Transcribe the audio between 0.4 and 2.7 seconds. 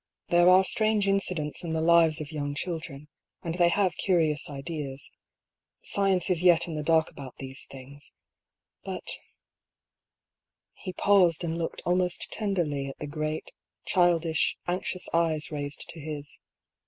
are strange incidents in the lives of young